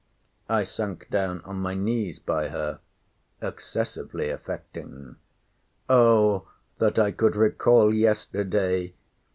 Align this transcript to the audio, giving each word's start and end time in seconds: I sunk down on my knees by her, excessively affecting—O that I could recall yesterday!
I 0.49 0.63
sunk 0.63 1.11
down 1.11 1.41
on 1.41 1.57
my 1.57 1.75
knees 1.75 2.17
by 2.17 2.49
her, 2.49 2.79
excessively 3.39 4.31
affecting—O 4.31 6.47
that 6.79 6.97
I 6.97 7.11
could 7.11 7.35
recall 7.35 7.93
yesterday! 7.93 8.95